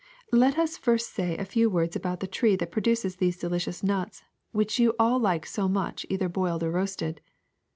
[0.31, 4.23] Let us first say a few words about the tree that produces these delicious nuts,
[4.51, 7.21] which you all like so much either boiled or roasted.